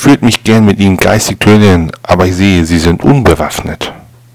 [0.00, 3.89] Ich würde mich gern mit Ihnen geistig klönen, aber ich sehe, Sie sind unbewaffnet.